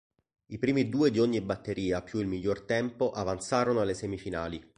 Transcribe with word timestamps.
I 0.47 0.57
primi 0.57 0.89
due 0.89 1.11
di 1.11 1.19
ogni 1.19 1.39
batteria 1.41 2.01
più 2.01 2.17
il 2.21 2.25
miglior 2.25 2.61
tempo 2.61 3.11
avanzarono 3.11 3.81
alle 3.81 3.93
semifinali. 3.93 4.67